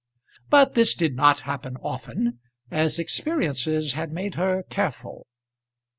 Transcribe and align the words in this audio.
But 0.49 0.73
this 0.73 0.95
did 0.95 1.15
not 1.15 1.41
happen 1.41 1.77
often, 1.83 2.39
as 2.71 2.97
experiences 2.97 3.93
had 3.93 4.11
made 4.11 4.33
her 4.33 4.63
careful. 4.63 5.27